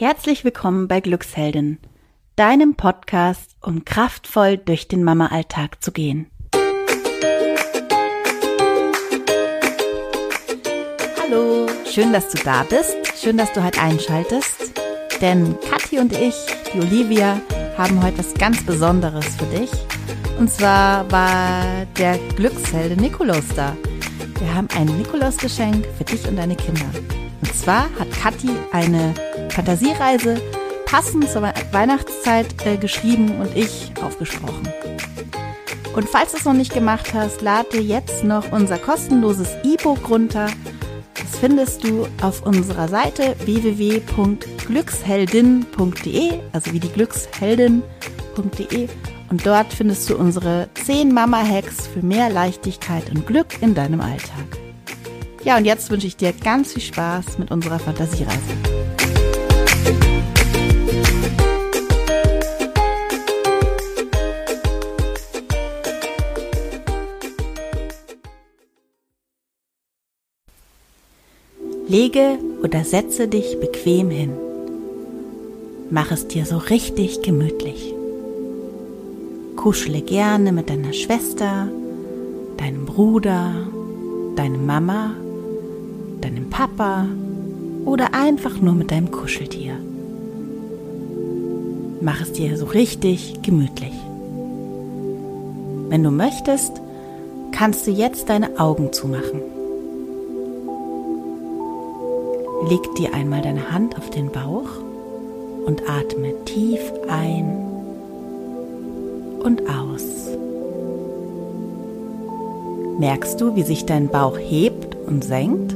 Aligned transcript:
Herzlich 0.00 0.44
willkommen 0.44 0.88
bei 0.88 1.00
Glücksheldin, 1.00 1.76
deinem 2.34 2.74
Podcast, 2.74 3.54
um 3.60 3.84
kraftvoll 3.84 4.56
durch 4.56 4.88
den 4.88 5.04
Mama-Alltag 5.04 5.84
zu 5.84 5.92
gehen. 5.92 6.30
Hallo, 11.20 11.66
schön, 11.84 12.14
dass 12.14 12.30
du 12.30 12.42
da 12.42 12.62
bist. 12.62 12.96
Schön, 13.22 13.36
dass 13.36 13.52
du 13.52 13.62
heute 13.62 13.78
einschaltest. 13.82 14.72
Denn 15.20 15.58
Kathi 15.68 15.98
und 15.98 16.16
ich, 16.16 16.34
die 16.72 16.78
Olivia, 16.78 17.38
haben 17.76 18.02
heute 18.02 18.20
was 18.20 18.32
ganz 18.32 18.64
Besonderes 18.64 19.26
für 19.36 19.54
dich. 19.54 19.70
Und 20.38 20.50
zwar 20.50 21.12
war 21.12 21.84
der 21.98 22.16
Glückshelde 22.36 22.98
Nikolaus 22.98 23.48
da. 23.54 23.76
Wir 24.38 24.54
haben 24.54 24.68
ein 24.74 24.86
Nikolausgeschenk 24.86 25.84
für 25.98 26.04
dich 26.04 26.26
und 26.26 26.36
deine 26.36 26.56
Kinder. 26.56 26.88
Und 27.42 27.54
zwar 27.54 27.90
hat 27.98 28.10
Kathi 28.12 28.48
eine 28.72 29.12
Fantasiereise 29.60 30.40
passend 30.86 31.28
zur 31.28 31.42
Weihnachtszeit 31.42 32.46
äh, 32.64 32.78
geschrieben 32.78 33.38
und 33.42 33.54
ich 33.54 33.92
aufgesprochen. 34.02 34.66
Und 35.94 36.08
falls 36.08 36.32
du 36.32 36.38
es 36.38 36.46
noch 36.46 36.54
nicht 36.54 36.72
gemacht 36.72 37.12
hast, 37.12 37.42
lade 37.42 37.68
dir 37.74 37.82
jetzt 37.82 38.24
noch 38.24 38.52
unser 38.52 38.78
kostenloses 38.78 39.50
E-Book 39.62 40.08
runter. 40.08 40.46
Das 41.12 41.38
findest 41.38 41.84
du 41.84 42.08
auf 42.22 42.46
unserer 42.46 42.88
Seite 42.88 43.36
www.glücksheldin.de, 43.44 46.40
also 46.52 46.72
wie 46.72 46.80
die 46.80 46.92
Glücksheldin.de. 46.92 48.88
Und 49.28 49.44
dort 49.44 49.74
findest 49.74 50.08
du 50.08 50.16
unsere 50.16 50.70
10 50.86 51.12
Mama-Hacks 51.12 51.86
für 51.86 52.00
mehr 52.00 52.30
Leichtigkeit 52.30 53.10
und 53.10 53.26
Glück 53.26 53.60
in 53.60 53.74
deinem 53.74 54.00
Alltag. 54.00 54.58
Ja, 55.44 55.58
und 55.58 55.66
jetzt 55.66 55.90
wünsche 55.90 56.06
ich 56.06 56.16
dir 56.16 56.32
ganz 56.32 56.72
viel 56.72 56.82
Spaß 56.82 57.36
mit 57.36 57.50
unserer 57.50 57.78
Fantasiereise. 57.78 58.79
Lege 71.90 72.38
oder 72.62 72.84
setze 72.84 73.28
dich 73.28 73.58
bequem 73.60 74.10
hin. 74.10 74.32
Mach 75.90 76.12
es 76.12 76.28
dir 76.28 76.46
so 76.46 76.56
richtig 76.56 77.22
gemütlich. 77.22 77.94
Kuschle 79.56 80.00
gerne 80.00 80.52
mit 80.52 80.70
deiner 80.70 80.92
Schwester, 80.92 81.68
deinem 82.56 82.86
Bruder, 82.86 83.52
deine 84.36 84.58
Mama 84.58 85.10
deinem 86.20 86.50
Papa 86.50 87.06
oder 87.84 88.14
einfach 88.14 88.60
nur 88.60 88.74
mit 88.74 88.90
deinem 88.90 89.10
Kuscheltier. 89.10 89.74
Mach 92.00 92.20
es 92.20 92.32
dir 92.32 92.56
so 92.56 92.66
richtig 92.66 93.42
gemütlich. 93.42 93.92
Wenn 95.88 96.02
du 96.02 96.10
möchtest, 96.10 96.80
kannst 97.52 97.86
du 97.86 97.90
jetzt 97.90 98.28
deine 98.28 98.58
Augen 98.58 98.92
zumachen. 98.92 99.42
Leg 102.70 102.94
dir 102.94 103.12
einmal 103.12 103.42
deine 103.42 103.72
Hand 103.72 103.98
auf 103.98 104.10
den 104.10 104.30
Bauch 104.30 104.68
und 105.66 105.90
atme 105.90 106.32
tief 106.44 106.80
ein 107.08 107.46
und 109.42 109.62
aus. 109.68 110.28
Merkst 113.00 113.40
du, 113.40 113.56
wie 113.56 113.64
sich 113.64 113.86
dein 113.86 114.06
Bauch 114.06 114.38
hebt 114.38 114.96
und 115.04 115.24
senkt? 115.24 115.74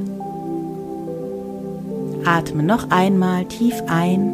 Atme 2.24 2.62
noch 2.62 2.88
einmal 2.90 3.44
tief 3.46 3.74
ein 3.88 4.32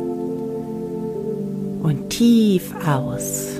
und 1.83 2.11
tief 2.11 2.75
aus. 2.87 3.59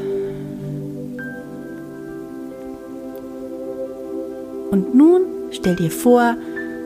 Und 4.71 4.95
nun 4.95 5.23
stell 5.53 5.77
dir 5.77 5.91
vor, 5.91 6.35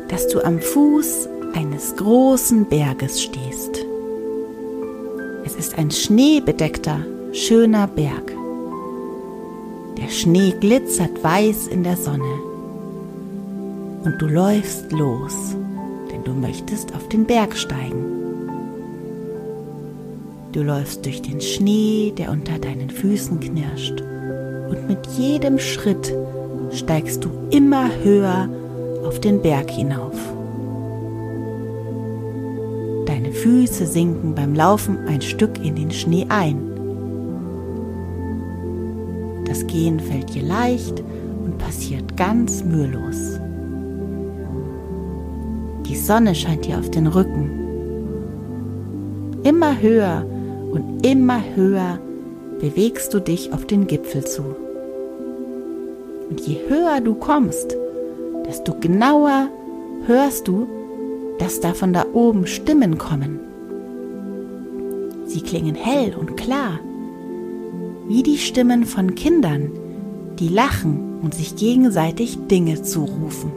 dass 0.09 0.29
du 0.29 0.45
am 0.45 0.61
Fuß 0.61 1.29
eines 1.55 1.97
großen 1.97 2.67
Berges 2.67 3.23
stehst. 3.23 3.85
Es 5.45 5.55
ist 5.55 5.79
ein 5.79 5.91
schneebedeckter, 5.91 6.99
schöner 7.33 7.87
Berg. 7.87 8.33
Der 9.99 10.09
Schnee 10.09 10.55
glitzert 10.61 11.23
weiß 11.23 11.69
in 11.69 11.85
der 11.85 11.97
Sonne. 11.97 12.35
Und 14.05 14.21
du 14.21 14.27
läufst 14.27 14.93
los 14.93 15.55
du 16.25 16.33
möchtest 16.33 16.95
auf 16.95 17.09
den 17.09 17.25
Berg 17.25 17.57
steigen. 17.57 18.05
Du 20.53 20.63
läufst 20.63 21.05
durch 21.05 21.21
den 21.23 21.41
Schnee, 21.41 22.13
der 22.17 22.31
unter 22.31 22.59
deinen 22.59 22.91
Füßen 22.91 23.41
knirscht, 23.41 24.01
und 24.71 24.89
mit 24.89 25.07
jedem 25.19 25.59
Schritt 25.59 26.15
steigst 26.71 27.25
du 27.25 27.31
immer 27.51 27.91
höher 28.03 28.49
auf 29.05 29.21
den 29.21 29.43
Berg 29.43 29.71
hinauf. 29.71 30.34
Füße 33.45 33.87
sinken 33.87 34.35
beim 34.35 34.55
Laufen 34.55 35.07
ein 35.07 35.21
Stück 35.21 35.63
in 35.63 35.77
den 35.77 35.91
Schnee 35.91 36.25
ein. 36.31 36.57
Das 39.45 39.67
Gehen 39.67 40.01
fällt 40.01 40.33
dir 40.33 40.45
leicht 40.45 41.05
und 41.45 41.59
passiert 41.59 42.17
ganz 42.17 42.65
mühelos. 42.65 43.39
Die 45.85 45.95
Sonne 45.95 46.35
scheint 46.35 46.65
dir 46.65 46.79
auf 46.79 46.91
den 46.91 47.07
Rücken. 47.07 47.51
Immer 49.43 49.79
höher 49.79 50.25
und 50.73 51.07
immer 51.07 51.43
höher 51.55 51.99
bewegst 52.61 53.13
du 53.13 53.21
dich 53.21 53.53
auf 53.53 53.67
den 53.67 53.87
Gipfel 53.87 54.25
zu. 54.25 54.57
Und 56.31 56.41
je 56.41 56.61
höher 56.67 57.03
du 57.03 57.15
kommst, 57.15 57.77
desto 58.47 58.73
genauer 58.81 59.49
hörst 60.07 60.49
du, 60.49 60.67
dass 61.39 61.61
da 61.61 61.75
von 61.75 61.93
da 61.93 62.07
oben 62.13 62.47
Stimmen 62.47 62.99
kommen. 62.99 63.41
Sie 65.27 65.41
klingen 65.41 65.75
hell 65.75 66.15
und 66.19 66.37
klar, 66.37 66.81
wie 68.07 68.23
die 68.23 68.39
Stimmen 68.39 68.85
von 68.85 69.15
Kindern, 69.15 69.71
die 70.39 70.49
lachen 70.49 71.19
und 71.23 71.35
sich 71.35 71.57
gegenseitig 71.57 72.39
Dinge 72.51 72.83
zurufen. 72.83 73.51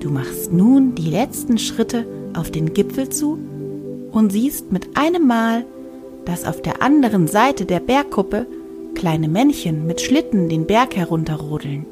Du 0.00 0.10
machst 0.10 0.52
nun 0.52 0.94
die 0.94 1.10
letzten 1.10 1.58
Schritte 1.58 2.06
auf 2.34 2.50
den 2.50 2.72
Gipfel 2.74 3.08
zu 3.08 3.38
und 4.12 4.32
siehst 4.32 4.72
mit 4.72 4.96
einem 4.96 5.26
Mal, 5.26 5.64
dass 6.24 6.44
auf 6.44 6.62
der 6.62 6.82
anderen 6.82 7.26
Seite 7.26 7.64
der 7.64 7.80
Bergkuppe 7.80 8.46
kleine 8.94 9.28
Männchen 9.28 9.86
mit 9.86 10.00
Schlitten 10.00 10.48
den 10.48 10.66
Berg 10.66 10.96
herunterrodeln. 10.96 11.86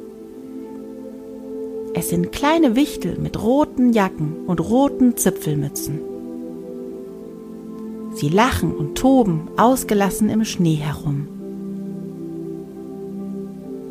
Es 1.92 2.08
sind 2.08 2.30
kleine 2.30 2.76
Wichtel 2.76 3.18
mit 3.18 3.42
roten 3.42 3.92
Jacken 3.92 4.44
und 4.46 4.60
roten 4.60 5.16
Zipfelmützen. 5.16 6.00
Sie 8.14 8.28
lachen 8.28 8.72
und 8.72 8.96
toben 8.96 9.48
ausgelassen 9.56 10.28
im 10.28 10.44
Schnee 10.44 10.76
herum. 10.76 11.26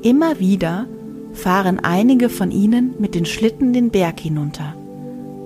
Immer 0.02 0.40
wieder 0.40 0.88
fahren 1.34 1.80
einige 1.80 2.30
von 2.30 2.52
ihnen 2.52 2.96
mit 3.00 3.16
den 3.16 3.26
Schlitten 3.26 3.74
den 3.74 3.90
Berg 3.90 4.20
hinunter, 4.20 4.76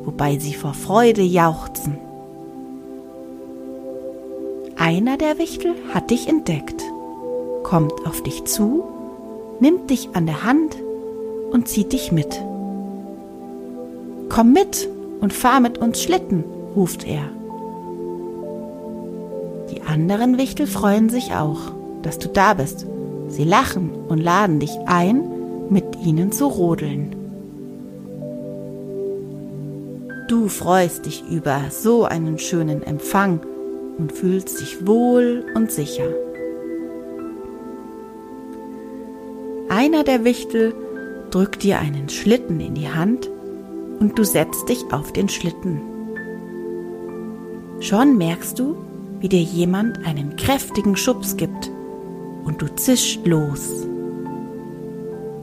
wobei 0.04 0.38
sie 0.38 0.54
vor 0.54 0.74
Freude 0.74 1.24
jauchzen. 1.24 1.98
Einer 4.76 5.18
der 5.18 5.40
Wichtel 5.40 5.74
hat 5.92 6.12
dich 6.12 6.28
entdeckt, 6.28 6.84
kommt 7.64 7.94
auf 8.06 8.22
dich 8.22 8.44
zu, 8.46 8.84
nimmt 9.60 9.90
dich 9.90 10.10
an 10.14 10.26
der 10.28 10.44
Hand 10.44 10.83
und 11.54 11.68
zieht 11.68 11.94
dich 11.94 12.12
mit. 12.12 12.44
Komm 14.28 14.52
mit 14.52 14.90
und 15.22 15.32
fahr 15.32 15.60
mit 15.60 15.78
uns 15.78 16.02
Schlitten, 16.02 16.44
ruft 16.76 17.08
er. 17.08 17.30
Die 19.72 19.82
anderen 19.84 20.38
Wichtel 20.38 20.68
freuen 20.68 21.10
sich 21.10 21.34
auch, 21.34 21.72
dass 22.02 22.18
du 22.20 22.28
da 22.28 22.56
bist. 22.56 22.86
Sie 23.30 23.44
lachen 23.44 23.92
und 24.10 24.18
laden 24.18 24.60
dich 24.60 24.72
ein, 24.88 25.24
mit 25.70 25.86
ihnen 26.04 26.32
zu 26.32 26.48
rodeln. 26.48 27.16
Du 30.28 30.48
freust 30.48 31.06
dich 31.06 31.24
über 31.30 31.62
so 31.70 32.06
einen 32.06 32.40
schönen 32.40 32.82
Empfang 32.82 33.40
und 33.98 34.12
fühlst 34.12 34.60
dich 34.60 34.88
wohl 34.88 35.46
und 35.54 35.72
sicher. 35.72 36.10
Einer 39.70 40.04
der 40.04 40.24
Wichtel 40.24 40.74
drückt 41.34 41.64
dir 41.64 41.80
einen 41.80 42.10
Schlitten 42.10 42.60
in 42.60 42.76
die 42.76 42.90
Hand 42.90 43.28
und 44.00 44.20
du 44.20 44.24
setzt 44.24 44.70
dich 44.70 44.86
auf 44.92 45.14
den 45.14 45.30
Schlitten. 45.30 45.82
Schon 47.80 48.20
merkst 48.20 48.60
du, 48.60 48.78
wie 49.20 49.30
dir 49.30 49.42
jemand 49.42 50.06
einen 50.06 50.36
kräftigen 50.36 50.96
Schubs 50.96 51.36
gibt 51.36 51.72
und 52.46 52.62
du 52.62 52.68
zischst 52.76 53.26
los. 53.26 53.88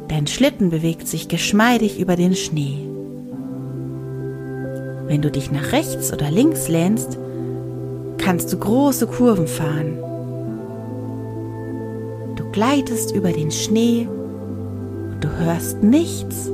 Dein 0.06 0.28
Schlitten 0.28 0.70
bewegt 0.70 1.08
sich 1.08 1.26
geschmeidig 1.26 1.98
über 1.98 2.14
den 2.14 2.36
Schnee. 2.36 2.86
Wenn 5.06 5.22
du 5.22 5.30
dich 5.30 5.50
nach 5.50 5.72
rechts 5.72 6.12
oder 6.12 6.30
links 6.30 6.68
lehnst, 6.68 7.18
kannst 8.16 8.52
du 8.52 8.58
große 8.58 9.08
Kurven 9.08 9.48
fahren. 9.48 9.98
Du 12.36 12.44
gleitest 12.52 13.12
über 13.12 13.32
den 13.32 13.50
Schnee 13.50 14.06
du 15.20 15.28
hörst 15.38 15.82
nichts 15.82 16.50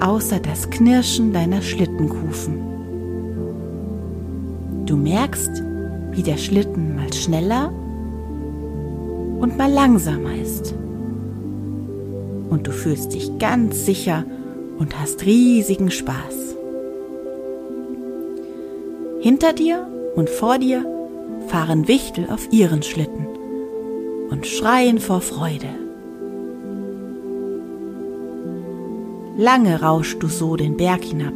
außer 0.00 0.40
das 0.40 0.70
Knirschen 0.70 1.32
deiner 1.32 1.62
Schlittenkufen. 1.62 2.60
Du 4.86 4.96
merkst, 4.96 5.62
wie 6.12 6.22
der 6.22 6.36
Schlitten 6.36 6.96
mal 6.96 7.12
schneller 7.12 7.72
und 9.40 9.56
mal 9.56 9.70
langsamer 9.70 10.34
ist. 10.34 10.74
Und 12.50 12.66
du 12.66 12.72
fühlst 12.72 13.14
dich 13.14 13.38
ganz 13.38 13.84
sicher 13.84 14.24
und 14.78 14.98
hast 14.98 15.24
riesigen 15.24 15.90
Spaß. 15.90 16.56
Hinter 19.20 19.52
dir 19.52 19.86
und 20.14 20.30
vor 20.30 20.58
dir 20.58 20.84
fahren 21.48 21.88
Wichtel 21.88 22.28
auf 22.30 22.52
ihren 22.52 22.82
Schlitten 22.82 23.26
und 24.30 24.46
schreien 24.46 24.98
vor 24.98 25.20
Freude. 25.20 25.85
Lange 29.38 29.82
rauschst 29.82 30.22
du 30.22 30.28
so 30.28 30.56
den 30.56 30.76
Berg 30.76 31.04
hinab 31.04 31.34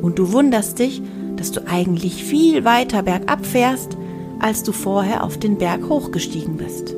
und 0.00 0.18
du 0.18 0.32
wunderst 0.32 0.78
dich, 0.78 1.02
dass 1.36 1.52
du 1.52 1.66
eigentlich 1.66 2.24
viel 2.24 2.64
weiter 2.64 3.02
bergab 3.02 3.44
fährst, 3.44 3.96
als 4.38 4.62
du 4.62 4.72
vorher 4.72 5.22
auf 5.22 5.38
den 5.38 5.58
Berg 5.58 5.88
hochgestiegen 5.88 6.56
bist. 6.56 6.94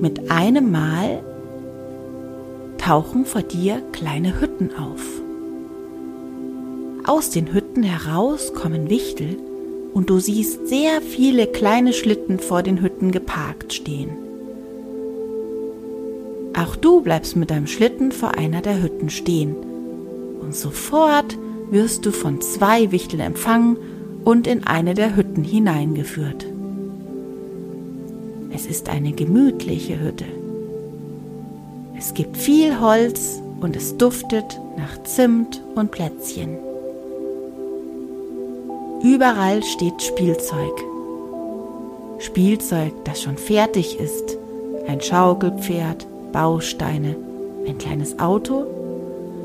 Mit 0.00 0.30
einem 0.30 0.72
Mal 0.72 1.20
tauchen 2.78 3.24
vor 3.24 3.42
dir 3.42 3.80
kleine 3.92 4.40
Hütten 4.40 4.70
auf. 4.76 5.02
Aus 7.04 7.30
den 7.30 7.52
Hütten 7.52 7.84
heraus 7.84 8.54
kommen 8.54 8.90
Wichtel 8.90 9.38
und 9.94 10.10
du 10.10 10.18
siehst 10.18 10.68
sehr 10.68 11.00
viele 11.00 11.46
kleine 11.46 11.92
Schlitten 11.92 12.38
vor 12.38 12.62
den 12.62 12.82
Hütten 12.82 13.12
geparkt 13.12 13.72
stehen. 13.72 14.27
Auch 16.58 16.74
du 16.74 17.02
bleibst 17.02 17.36
mit 17.36 17.50
deinem 17.50 17.68
Schlitten 17.68 18.10
vor 18.10 18.36
einer 18.36 18.60
der 18.60 18.82
Hütten 18.82 19.10
stehen 19.10 19.54
und 20.40 20.56
sofort 20.56 21.38
wirst 21.70 22.04
du 22.04 22.10
von 22.10 22.40
zwei 22.40 22.90
Wichteln 22.90 23.20
empfangen 23.20 23.76
und 24.24 24.48
in 24.48 24.66
eine 24.66 24.94
der 24.94 25.14
Hütten 25.14 25.44
hineingeführt. 25.44 26.46
Es 28.52 28.66
ist 28.66 28.88
eine 28.88 29.12
gemütliche 29.12 30.00
Hütte. 30.00 30.24
Es 31.96 32.14
gibt 32.14 32.36
viel 32.36 32.80
Holz 32.80 33.40
und 33.60 33.76
es 33.76 33.96
duftet 33.96 34.58
nach 34.76 35.04
Zimt 35.04 35.62
und 35.76 35.92
Plätzchen. 35.92 36.56
Überall 39.04 39.62
steht 39.62 40.02
Spielzeug. 40.02 40.72
Spielzeug, 42.18 42.92
das 43.04 43.22
schon 43.22 43.36
fertig 43.36 44.00
ist. 44.00 44.36
Ein 44.88 45.00
Schaukelpferd, 45.00 46.06
Bausteine, 46.32 47.16
ein 47.66 47.78
kleines 47.78 48.18
Auto, 48.18 48.66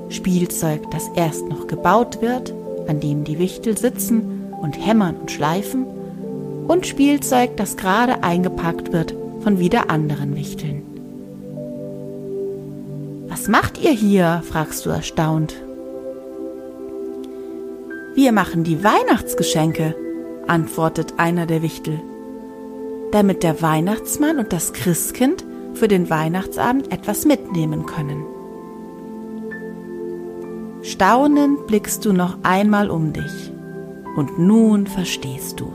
Spielzeug, 0.10 0.90
das 0.92 1.10
erst 1.16 1.48
noch 1.48 1.68
gebaut 1.68 2.22
wird, 2.22 2.54
an 2.88 3.00
dem 3.00 3.24
die 3.24 3.40
Wichtel 3.40 3.78
sitzen 3.78 4.54
und 4.62 4.74
hämmern 4.74 5.16
und 5.18 5.32
schleifen, 5.32 5.86
und 6.68 6.88
Spielzeug, 6.88 7.58
das 7.58 7.76
gerade 7.76 8.24
eingepackt 8.24 8.94
wird 8.94 9.14
von 9.42 9.60
wieder 9.60 9.90
anderen 9.90 10.36
Wichteln. 10.36 10.84
Was 13.28 13.48
macht 13.48 13.84
ihr 13.84 13.92
hier? 13.92 14.42
fragst 14.46 14.86
du 14.86 14.90
erstaunt. 14.90 15.56
Wir 18.16 18.32
machen 18.32 18.64
die 18.64 18.84
Weihnachtsgeschenke, 18.84 19.96
antwortet 20.48 21.16
einer 21.18 21.46
der 21.46 21.62
Wichtel, 21.62 22.00
damit 23.12 23.44
der 23.44 23.62
Weihnachtsmann 23.62 24.38
und 24.38 24.54
das 24.54 24.72
Christkind 24.72 25.44
für 25.74 25.88
den 25.88 26.10
Weihnachtsabend 26.10 26.92
etwas 26.92 27.26
mitnehmen 27.26 27.86
können. 27.86 28.24
Staunend 30.82 31.66
blickst 31.68 32.04
du 32.06 32.14
noch 32.14 32.38
einmal 32.44 32.90
um 32.90 33.14
dich 33.14 33.52
und 34.16 34.38
nun 34.38 34.86
verstehst 34.86 35.60
du. 35.60 35.72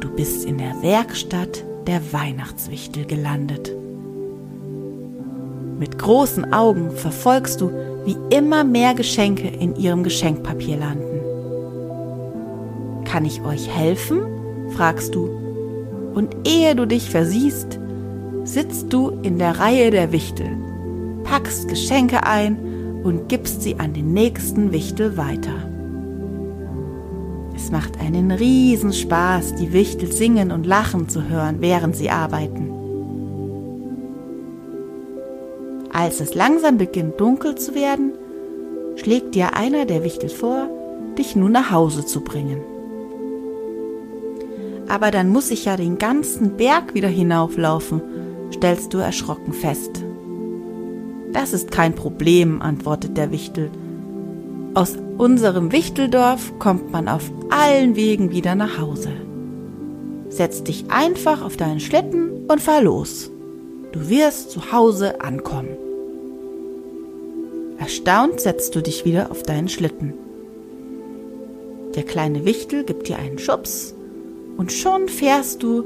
Du 0.00 0.08
bist 0.08 0.44
in 0.44 0.58
der 0.58 0.82
Werkstatt 0.82 1.64
der 1.86 2.12
Weihnachtswichtel 2.12 3.04
gelandet. 3.04 3.72
Mit 5.78 5.98
großen 5.98 6.52
Augen 6.52 6.90
verfolgst 6.92 7.60
du, 7.60 7.70
wie 8.04 8.16
immer 8.30 8.64
mehr 8.64 8.94
Geschenke 8.94 9.48
in 9.48 9.76
ihrem 9.76 10.02
Geschenkpapier 10.04 10.76
landen. 10.78 11.20
Kann 13.04 13.24
ich 13.24 13.42
euch 13.42 13.68
helfen? 13.68 14.22
fragst 14.70 15.14
du. 15.14 15.28
Und 16.14 16.34
ehe 16.46 16.74
du 16.74 16.86
dich 16.86 17.10
versiehst, 17.10 17.78
sitzt 18.44 18.92
du 18.92 19.10
in 19.22 19.38
der 19.38 19.58
Reihe 19.58 19.90
der 19.90 20.12
Wichtel, 20.12 20.56
packst 21.24 21.68
Geschenke 21.68 22.24
ein 22.24 23.02
und 23.04 23.28
gibst 23.28 23.62
sie 23.62 23.78
an 23.78 23.94
den 23.94 24.12
nächsten 24.12 24.72
Wichtel 24.72 25.16
weiter. 25.16 25.68
Es 27.54 27.70
macht 27.70 28.00
einen 28.00 28.30
Riesenspaß, 28.30 29.54
die 29.56 29.72
Wichtel 29.72 30.10
singen 30.10 30.50
und 30.50 30.66
lachen 30.66 31.08
zu 31.08 31.28
hören, 31.28 31.56
während 31.60 31.94
sie 31.96 32.10
arbeiten. 32.10 32.70
Als 35.92 36.20
es 36.20 36.34
langsam 36.34 36.78
beginnt 36.78 37.20
dunkel 37.20 37.54
zu 37.56 37.74
werden, 37.74 38.12
schlägt 38.96 39.34
dir 39.34 39.54
einer 39.54 39.84
der 39.84 40.02
Wichtel 40.02 40.30
vor, 40.30 40.68
dich 41.18 41.36
nun 41.36 41.52
nach 41.52 41.70
Hause 41.70 42.06
zu 42.06 42.22
bringen. 42.22 42.60
Aber 44.88 45.10
dann 45.10 45.28
muss 45.28 45.50
ich 45.50 45.66
ja 45.66 45.76
den 45.76 45.98
ganzen 45.98 46.56
Berg 46.56 46.94
wieder 46.94 47.08
hinauflaufen 47.08 48.02
stellst 48.52 48.92
du 48.94 48.98
erschrocken 48.98 49.52
fest. 49.52 50.04
Das 51.32 51.52
ist 51.52 51.70
kein 51.70 51.94
Problem, 51.94 52.60
antwortet 52.60 53.16
der 53.16 53.30
Wichtel. 53.30 53.70
Aus 54.74 54.96
unserem 55.18 55.72
Wichteldorf 55.72 56.58
kommt 56.58 56.92
man 56.92 57.08
auf 57.08 57.30
allen 57.50 57.96
Wegen 57.96 58.30
wieder 58.30 58.54
nach 58.54 58.78
Hause. 58.78 59.10
Setz 60.28 60.62
dich 60.62 60.86
einfach 60.90 61.42
auf 61.42 61.56
deinen 61.56 61.80
Schlitten 61.80 62.46
und 62.48 62.60
fahr 62.60 62.82
los. 62.82 63.30
Du 63.92 64.08
wirst 64.08 64.50
zu 64.50 64.72
Hause 64.72 65.20
ankommen. 65.20 65.76
Erstaunt 67.78 68.40
setzt 68.40 68.74
du 68.74 68.82
dich 68.82 69.04
wieder 69.04 69.30
auf 69.30 69.42
deinen 69.42 69.68
Schlitten. 69.68 70.14
Der 71.94 72.04
kleine 72.04 72.44
Wichtel 72.44 72.84
gibt 72.84 73.08
dir 73.08 73.18
einen 73.18 73.38
Schubs 73.38 73.94
und 74.56 74.72
schon 74.72 75.08
fährst 75.08 75.62
du 75.62 75.84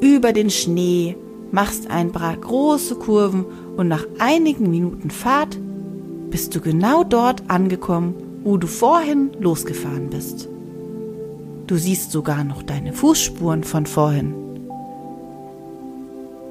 über 0.00 0.32
den 0.32 0.50
Schnee 0.50 1.16
machst 1.52 1.90
ein 1.90 2.12
paar 2.12 2.36
große 2.36 2.96
Kurven 2.96 3.44
und 3.76 3.88
nach 3.88 4.06
einigen 4.18 4.70
Minuten 4.70 5.10
Fahrt 5.10 5.58
bist 6.30 6.54
du 6.54 6.60
genau 6.60 7.04
dort 7.04 7.48
angekommen, 7.48 8.14
wo 8.44 8.56
du 8.56 8.66
vorhin 8.66 9.30
losgefahren 9.40 10.10
bist. 10.10 10.48
Du 11.66 11.76
siehst 11.76 12.12
sogar 12.12 12.44
noch 12.44 12.62
deine 12.62 12.92
Fußspuren 12.92 13.64
von 13.64 13.86
vorhin. 13.86 14.34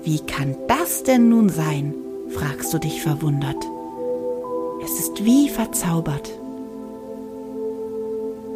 Wie 0.04 0.20
kann 0.20 0.56
das 0.68 1.04
denn 1.04 1.30
nun 1.30 1.50
sein? 1.50 1.94
fragst 2.30 2.74
du 2.74 2.80
dich 2.80 3.02
verwundert. 3.02 3.64
Es 4.84 5.00
ist 5.00 5.24
wie 5.24 5.50
verzaubert. 5.50 6.30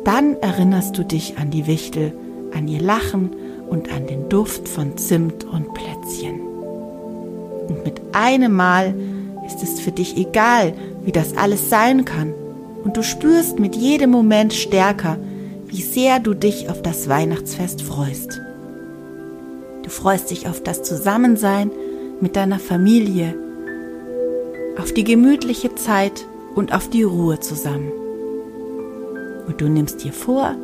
Dann 0.04 0.36
erinnerst 0.42 0.98
du 0.98 1.04
dich 1.04 1.38
an 1.38 1.50
die 1.50 1.66
Wichtel, 1.66 2.14
an 2.54 2.68
ihr 2.68 2.82
Lachen 2.82 3.32
und 3.70 3.92
an 3.92 4.08
den 4.08 4.30
Duft 4.30 4.68
von 4.68 4.98
Zimt 4.98 5.44
und 5.46 5.74
Plätzchen. 5.74 6.40
Und 7.68 7.84
mit 7.84 8.02
einem 8.14 8.54
Mal 8.54 8.94
ist 9.46 9.64
es 9.64 9.80
für 9.80 9.92
dich 9.92 10.18
egal, 10.18 10.74
wie 11.04 11.12
das 11.12 11.38
alles 11.38 11.70
sein 11.70 12.06
kann, 12.06 12.34
und 12.84 12.96
du 12.96 13.04
spürst 13.04 13.60
mit 13.60 13.76
jedem 13.76 14.10
Moment 14.10 14.54
stärker, 14.54 15.18
wie 15.68 15.82
sehr 15.82 16.20
du 16.20 16.34
dich 16.34 16.70
auf 16.70 16.82
das 16.82 17.10
Weihnachtsfest 17.10 17.82
freust. 17.82 18.40
Du 19.84 19.90
freust 19.90 20.32
dich 20.32 20.48
auf 20.48 20.64
das 20.64 20.84
Zusammensein 20.84 21.72
mit 22.22 22.36
deiner 22.36 22.60
Familie, 22.60 23.36
auf 24.78 24.94
die 24.94 25.04
gemütliche 25.04 25.76
Zeit 25.76 26.26
und 26.56 26.74
auf 26.74 26.90
die 26.90 27.04
Ruhe 27.04 27.40
zusammen. 27.40 27.92
Und 29.48 29.62
du 29.62 29.68
nimmst 29.68 30.04
dir 30.04 30.14
vor, 30.14 30.56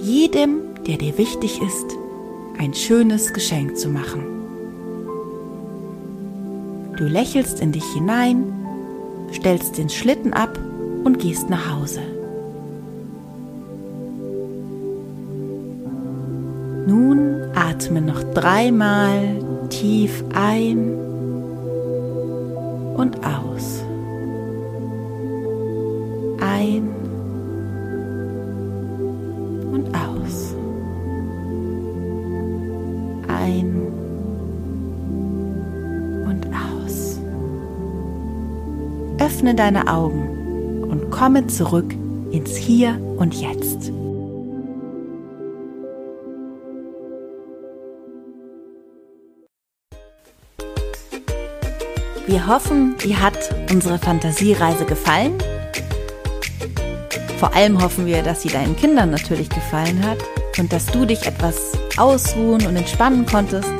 jedem, 0.00 0.60
der 0.86 0.96
dir 0.96 1.18
wichtig 1.18 1.60
ist, 1.62 1.96
ein 2.60 2.74
schönes 2.74 3.32
Geschenk 3.32 3.78
zu 3.78 3.88
machen. 3.88 4.22
Du 6.98 7.04
lächelst 7.04 7.58
in 7.60 7.72
dich 7.72 7.86
hinein, 7.94 8.52
stellst 9.32 9.78
den 9.78 9.88
Schlitten 9.88 10.34
ab 10.34 10.58
und 11.02 11.18
gehst 11.18 11.48
nach 11.48 11.72
Hause. 11.72 12.02
Nun 16.86 17.40
atme 17.54 18.02
noch 18.02 18.22
dreimal 18.34 19.38
tief 19.70 20.22
ein 20.34 20.92
und 22.94 23.16
aus. 23.24 23.82
Ein 26.40 26.99
Öffne 39.40 39.54
deine 39.54 39.86
Augen 39.86 40.84
und 40.90 41.10
komme 41.10 41.46
zurück 41.46 41.94
ins 42.30 42.56
Hier 42.56 43.00
und 43.16 43.32
Jetzt. 43.32 43.90
Wir 52.26 52.46
hoffen, 52.46 52.98
dir 52.98 53.18
hat 53.22 53.38
unsere 53.72 53.98
Fantasiereise 53.98 54.84
gefallen. 54.84 55.38
Vor 57.38 57.54
allem 57.54 57.82
hoffen 57.82 58.04
wir, 58.04 58.22
dass 58.22 58.42
sie 58.42 58.50
deinen 58.50 58.76
Kindern 58.76 59.08
natürlich 59.08 59.48
gefallen 59.48 60.04
hat 60.04 60.18
und 60.58 60.70
dass 60.70 60.84
du 60.84 61.06
dich 61.06 61.24
etwas 61.24 61.72
ausruhen 61.96 62.66
und 62.66 62.76
entspannen 62.76 63.24
konntest. 63.24 63.72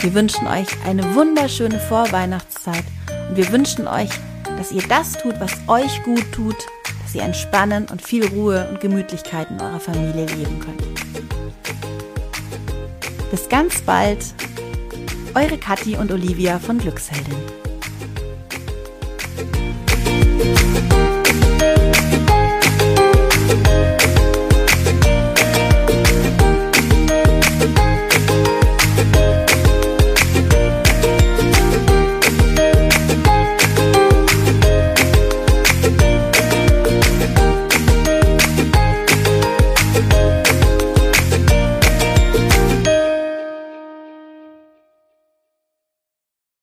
Wir 0.00 0.14
wünschen 0.14 0.48
euch 0.48 0.66
eine 0.84 1.14
wunderschöne 1.14 1.78
Vorweihnachtszeit 1.78 2.82
und 3.28 3.36
wir 3.36 3.52
wünschen 3.52 3.86
euch, 3.86 4.10
dass 4.56 4.72
ihr 4.72 4.82
das 4.88 5.12
tut, 5.12 5.38
was 5.40 5.52
euch 5.68 6.02
gut 6.04 6.24
tut, 6.32 6.56
dass 7.02 7.14
ihr 7.14 7.22
entspannen 7.22 7.86
und 7.90 8.02
viel 8.02 8.26
Ruhe 8.26 8.68
und 8.68 8.80
Gemütlichkeit 8.80 9.50
in 9.50 9.60
eurer 9.60 9.80
Familie 9.80 10.26
leben 10.26 10.60
könnt. 10.60 10.82
Bis 13.30 13.48
ganz 13.48 13.80
bald, 13.82 14.24
eure 15.34 15.58
Kathi 15.58 15.96
und 15.96 16.12
Olivia 16.12 16.58
von 16.58 16.78
Glücksheldin. 16.78 17.63